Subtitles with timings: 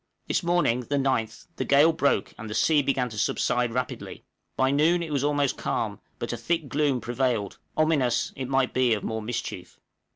[0.25, 4.25] This morning, the 9th, the gale broke, and the sea began to subside rapidly;
[4.57, 8.95] by noon it was almost calm, but a thick gloom prevailed, ominous, it might be,
[8.95, 9.79] of more mischief.